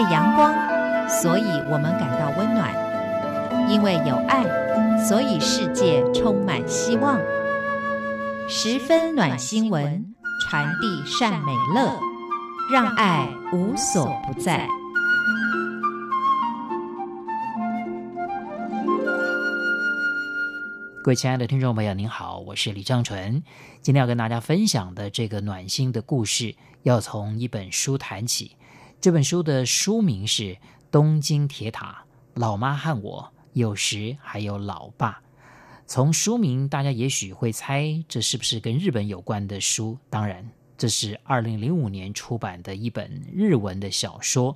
[0.00, 0.54] 为阳光，
[1.10, 2.72] 所以我们感到温暖；
[3.68, 4.42] 因为有爱，
[5.06, 7.20] 所以世界充满希望。
[8.48, 12.00] 十分暖新闻，传递善美乐，
[12.72, 14.66] 让爱无所不在。
[21.04, 23.42] 各位亲爱的听众朋友，您好，我是李正纯。
[23.82, 26.54] 今天要跟大家分享的这个暖心的故事，
[26.84, 28.52] 要从一本书谈起。
[29.00, 30.42] 这本书的书名是
[30.90, 32.04] 《东京铁塔：
[32.34, 35.12] 老妈和我，有时还有老爸》。
[35.86, 39.96] 从书名，大家也许会猜这是不是跟日本有关的书？
[40.10, 44.54] 当然，这是二零零五年出版的一本日文的小说。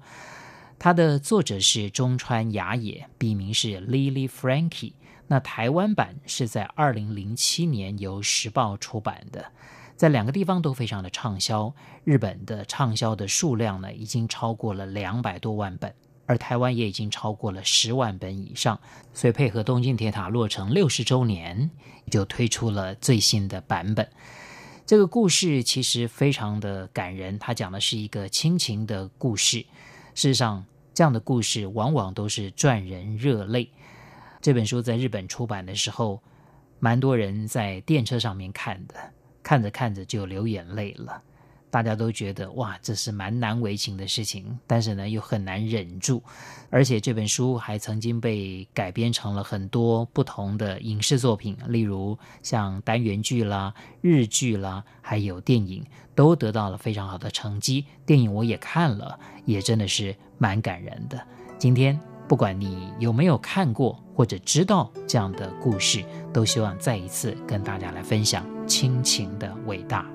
[0.79, 4.93] 它的作者是中川雅也，笔名是 Lily Frankie。
[5.27, 9.51] 那台湾版是在二零零七年由时报出版的，
[9.97, 11.75] 在两个地方都非常的畅销。
[12.05, 15.95] 日本的畅销的数量呢，已经超过了两百多万本，
[16.27, 18.79] 而台湾也已经超过了十万本以上。
[19.13, 21.71] 所以配合东京铁塔落成六十周年，
[22.11, 24.09] 就推出了最新的版本。
[24.87, 29.61] 这个故事其实非常的感人，它讲的是一个亲情的故事。
[30.15, 33.71] 事实上，这样的故事往往都是赚人热泪。
[34.43, 36.23] 这本书在日本出版的时候，
[36.81, 38.95] 蛮多人在电车上面看的，
[39.45, 41.23] 看着看着就流眼泪了。
[41.71, 46.23] 大家都觉得哇，这是蛮难为情的事情，但是呢又很难忍住。
[46.71, 55.85] 而且这本书还曾经被改编成了很多不同的影视作品，例如像单元剧啦、日剧啦，还有电影，
[56.15, 57.85] 都得到了非常好的成绩。
[58.07, 61.21] 电影我也看了，也真的是蛮感人的。
[61.59, 62.01] 今天。
[62.27, 70.07] 不管你有没有看过或者知道这样的故事，都希望再一次跟大家来分享亲情的伟大。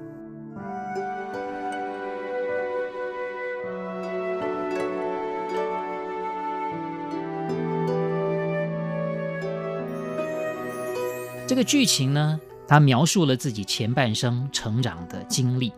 [11.48, 15.74] 这个剧情呢，他描述了自己前半生成长的经历，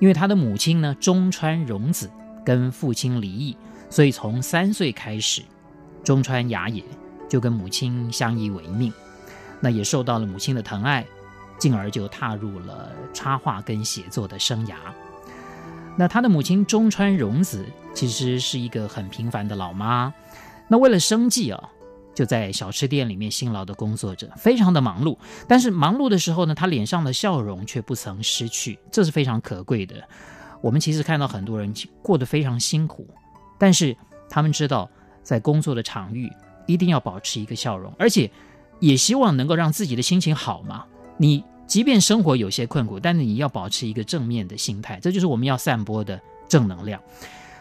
[0.00, 2.10] 因为他的母亲呢，中川荣子
[2.42, 3.54] 跟父亲离异，
[3.90, 5.42] 所以从三岁开始。
[6.02, 6.82] 中川雅也
[7.28, 8.92] 就跟母亲相依为命，
[9.60, 11.04] 那也受到了母亲的疼爱，
[11.64, 14.74] 进而就踏入了插画跟写作的生涯。
[15.96, 17.64] 那他的母亲中川荣子
[17.94, 20.12] 其实是一个很平凡的老妈，
[20.68, 21.70] 那为了生计啊，
[22.14, 25.16] 就在小吃店里面辛劳的工作着，非常的忙碌。
[25.48, 30.06] 但是忙碌的时候呢，他脸上的笑容却不曾失去，这是非常可贵的。
[30.60, 33.08] 我们其实看到很多人过得非常辛苦，
[33.56, 33.96] 但是
[34.28, 34.90] 他们知道。
[35.22, 36.30] 在工作的场域，
[36.66, 38.30] 一定要保持一个笑容，而且
[38.78, 40.84] 也希望能够让自己的心情好嘛。
[41.16, 47.00] 你即便生活有些困苦，但是你要保持一个正面的心态，这就是我们要散播的正能量。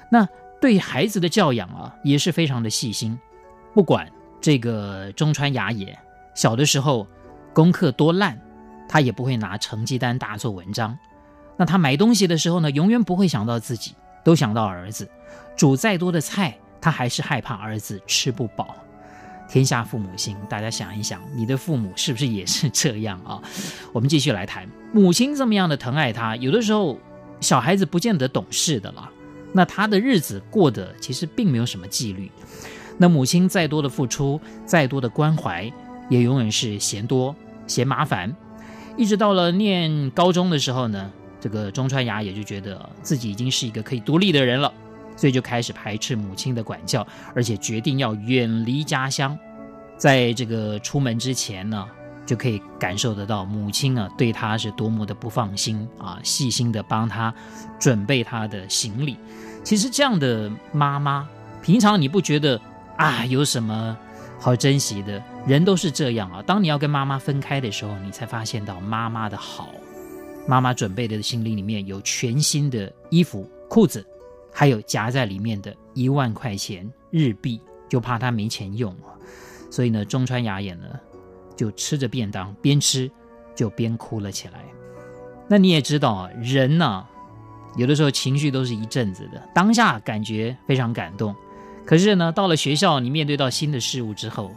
[0.09, 0.27] 那
[0.61, 3.17] 对孩子的教养啊，也是非常的细心。
[3.73, 4.09] 不管
[4.39, 5.97] 这个中川雅也
[6.35, 7.07] 小的时候
[7.53, 8.39] 功课多烂，
[8.87, 10.97] 他也不会拿成绩单大做文章。
[11.57, 15.09] 那他买东西的时候呢，永远不会想到自己，都想到儿子。
[15.55, 16.57] 煮再多的菜。
[16.83, 18.75] 他还是害怕儿子吃不饱。
[19.49, 23.41] 天下父母心，大家想一想，你的父母是不是也是这样啊？
[23.93, 26.97] 我们继续来谈，母亲这么样的疼爱他，有的时候
[27.39, 29.09] 小孩子不见得懂事的了。
[29.51, 32.31] 那他的日子过得其实并没有什么纪律。
[32.97, 35.71] 那母亲再多的付出，再多的关怀，
[36.09, 37.35] 也永远是嫌多
[37.67, 38.35] 嫌麻烦。
[38.97, 44.73] 一直到了念高中的时候呢，这个中川雅也就觉得自己已经是一个可以独立的人了。
[45.15, 49.37] 所以就开始排斥母亲的管教，而且决定要远离家乡。
[49.97, 51.87] 在这个出门之前呢，
[52.25, 57.33] 就可以感受得到母亲啊对他是多么的不放心啊，细心的帮他
[57.79, 59.17] 准备他的行李。
[59.63, 61.27] 其实这样的妈妈，
[61.61, 62.59] 平常你不觉得
[62.97, 63.97] 啊有什么
[64.39, 65.23] 好珍惜的？
[65.47, 66.41] 人都是这样啊。
[66.41, 69.69] 当你要跟妈妈分开的时候，你才发现到妈妈的好。
[70.45, 74.05] 妈妈准备的行李里面有全新的衣服、裤子。
[74.53, 77.59] 还有夹在里面的一万块钱日币，
[77.89, 78.95] 就怕他没钱用，
[79.71, 80.85] 所以呢，中川雅也呢
[81.55, 83.09] 就吃着便当，边吃
[83.55, 84.63] 就边哭了起来。
[85.47, 87.05] 那你也知道啊，人呢
[87.75, 91.35] 有的时候情绪都是一阵子的，当下感觉非常感动，
[91.85, 94.51] 可是呢，到了学校，你面对到新的事物之后，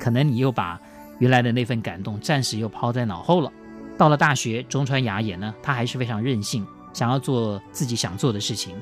[0.00, 0.80] 可能你又把
[1.18, 3.52] 原来的那份感动暂时又抛在脑后了。
[3.98, 8.74] 到了大学，中川雅也呢，他还是非常任性，想要做自己想做的事情。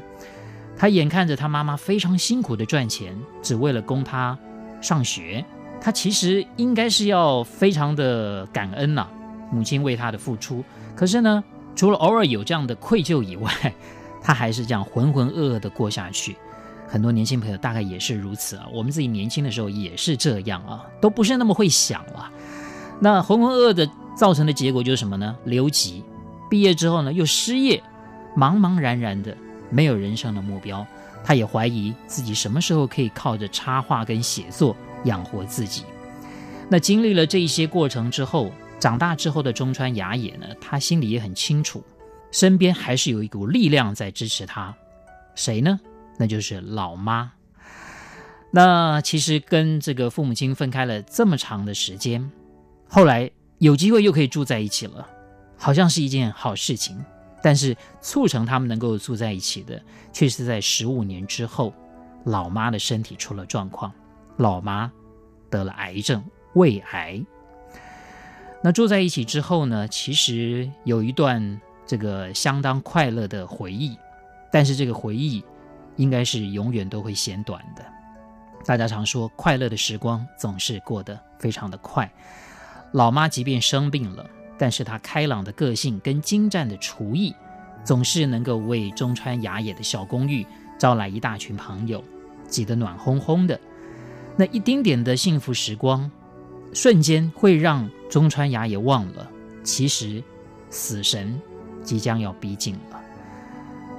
[0.81, 4.39] 他眼看着他妈妈非常辛苦的赚钱，只为了供他
[4.81, 5.45] 上学。
[5.79, 9.07] 他其实应该是要非常的感恩呐、
[9.53, 10.65] 母亲为他的付出。
[10.97, 11.45] 可是呢，
[11.77, 13.53] 除了偶尔有这样的愧疚以外，
[14.25, 16.35] 他还是这样浑浑噩噩的过下去。
[16.89, 18.67] 很多年轻朋友大概也是如此啊。
[18.73, 22.33] 我们自己年轻的时候也是这样啊，都不是那么会想了。
[22.99, 23.87] 那浑浑噩噩的
[24.17, 25.37] 造成的结果就是什么呢？
[25.45, 26.03] 留级，
[26.49, 27.83] 毕业之后呢又失业，
[28.35, 29.37] 茫茫然然的，
[29.71, 30.87] 没有人生的目标。
[31.23, 34.75] 他也怀疑自己什么时候可以靠着插画跟写作
[35.05, 35.85] 养活自己。
[36.69, 41.85] 那经历了这一些过程之后，长大之后的中川雅也呢，他心里也很清楚，
[42.31, 44.75] 身边还是有一股力量在支持他。
[45.35, 45.79] 谁呢？
[46.17, 47.33] 那就是老妈。
[48.51, 52.31] 那其实跟这个父母亲分开了这么长的时间，
[52.89, 55.07] 后来有机会又可以住在一起了，
[55.59, 56.99] 好像是一件好事情。
[57.43, 59.81] 但是促成他们能够住在一起的，
[60.13, 61.73] 却是在十五年之后，
[62.25, 63.93] 老妈的身体出了状况，
[64.37, 64.91] 老妈
[65.49, 66.23] 得了癌症，
[66.55, 67.25] 胃癌。
[68.63, 73.97] 那住在一起之后呢，其实有一段这个相当快乐的回忆，
[74.53, 75.43] 但是这个回忆
[75.97, 77.83] 应该是永远都会嫌短的。
[78.67, 82.11] 大家常说，快乐的时光总是过得非常的快。
[82.93, 84.29] 老妈即便生病了。
[84.61, 87.35] 但是他开朗的个性跟精湛的厨艺，
[87.83, 90.47] 总是能够为中川雅也的小公寓
[90.79, 92.05] 招来一大群朋友，
[92.47, 93.59] 挤得暖烘烘的。
[94.37, 96.11] 那一丁点的幸福时光，
[96.75, 99.27] 瞬间会让中川雅也忘了，
[99.65, 100.23] 其实
[100.69, 101.41] 死神
[101.83, 103.01] 即将要逼近了。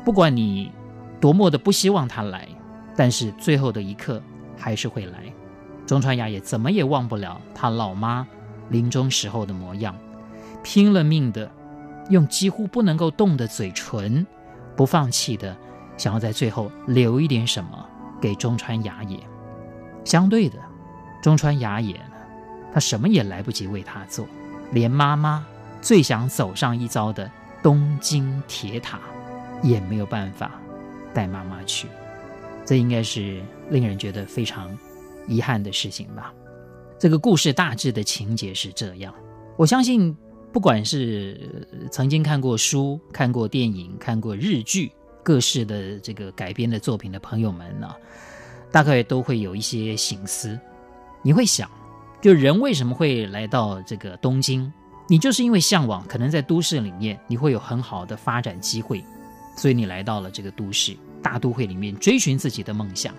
[0.05, 0.71] 不管你
[1.19, 2.47] 多么的不希望他来，
[2.95, 4.21] 但是最后的一刻
[4.55, 5.23] 还是会来。
[5.87, 8.27] 中川雅也怎么也忘不了他老妈
[8.69, 9.95] 临终时候的模样。
[10.63, 11.49] 拼了命的，
[12.09, 14.25] 用几乎不能够动的嘴唇，
[14.75, 15.55] 不放弃的，
[15.97, 17.87] 想要在最后留一点什么
[18.21, 19.17] 给中川雅也。
[20.03, 20.57] 相对的，
[21.21, 22.15] 中川雅也呢，
[22.73, 24.27] 他什么也来不及为他做，
[24.71, 25.45] 连妈妈
[25.81, 27.29] 最想走上一遭的
[27.63, 28.99] 东京铁塔，
[29.61, 30.51] 也没有办法
[31.13, 31.87] 带妈妈去。
[32.65, 34.75] 这应该是令人觉得非常
[35.27, 36.33] 遗憾的事情吧。
[36.99, 39.13] 这个故事大致的情节是这样，
[39.57, 40.15] 我相信。
[40.51, 41.39] 不管是
[41.89, 44.91] 曾经看过书、看过电影、看过日剧，
[45.23, 47.89] 各式的这个改编的作品的朋友们呢，
[48.69, 50.59] 大概都会有一些醒思。
[51.21, 51.69] 你会想，
[52.21, 54.69] 就人为什么会来到这个东京？
[55.07, 59.01] 你就是因为向往，可能在都市里面你会有很好的发展机会，
[59.55, 63.13] 所以你来到了这个都市大都会里面追寻自己的梦想。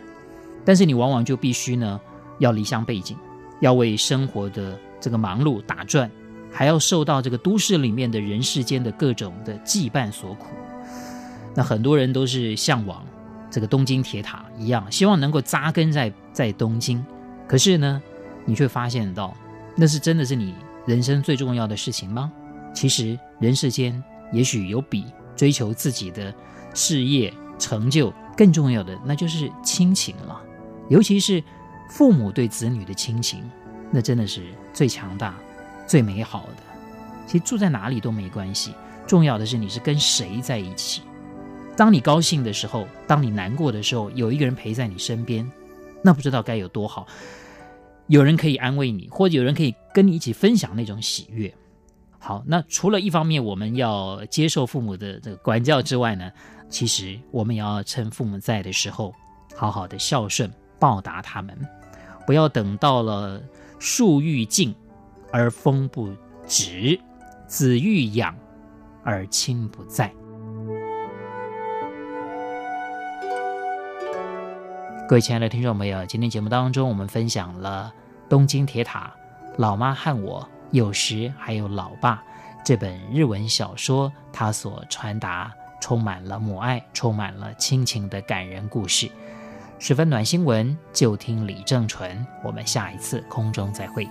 [0.65, 1.99] 但是你往往就必须呢，
[2.41, 3.17] 要离乡背井，
[3.61, 6.11] 要为生活的这个忙碌打转。
[6.53, 10.49] 还要受到这个都市里面的人世间的各种的羁绊所苦，
[11.55, 13.03] 那很多人都是向往
[13.51, 17.05] 这个东京铁塔一样，希望能够扎根在在东京。
[17.49, 18.03] 可是呢，
[18.45, 19.35] 你却发现到，
[19.75, 20.55] 那是真的是你
[20.87, 22.31] 人生最重要的事情吗？
[22.75, 24.03] 其实人世间
[24.33, 25.07] 也许有比
[25.37, 26.33] 追求自己的
[26.75, 30.41] 事业成就更重要的，那就是亲情了。
[30.89, 31.43] 尤其是
[31.91, 33.43] 父母对子女的亲情，
[33.91, 35.35] 那真的是最强大。
[35.93, 36.63] 最美好的，
[37.27, 38.73] 其实住在哪里都没关系，
[39.07, 41.03] 重要的是你是跟谁在一起。
[41.77, 45.47] 当你高兴的时候，当你难过的时候，有一个人陪在你身边，
[46.03, 47.07] 那不知道该有多好。
[48.07, 51.55] 有人可以安慰你，或者有人可以跟你一起分享那种喜悦。
[52.19, 56.33] 好，那除了一方面我们要接受父母的这个管教之外呢，
[56.71, 59.15] 其实我们也要趁父母在的时候，
[59.55, 61.55] 好好的孝顺报答他们，
[62.27, 63.43] 不要等到了
[63.79, 64.75] 树欲静。
[65.33, 66.15] 而风不
[66.47, 67.01] 止，
[67.47, 68.37] 子欲养
[69.03, 70.13] 而亲不在。
[75.09, 77.93] 各位亲爱的听众朋友，今天节目当中，我们分享了
[78.29, 79.11] 《东京铁塔》、
[79.57, 82.23] 《老妈和我》，有时还有老爸
[82.63, 89.11] 这本日文小说，它所传达充满了母爱、充满了亲情的感人故事，
[89.79, 90.77] 十分暖心文。
[90.93, 94.07] 就听李正淳，我们下一次空中再会。